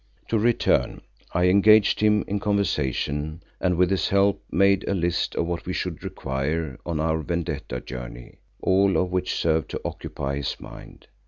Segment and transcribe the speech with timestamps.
[0.29, 1.01] To return;
[1.31, 5.73] I engaged him in conversation and with his help made a list of what we
[5.73, 11.05] should require on our vendetta journey, all of which served to occupy his mind.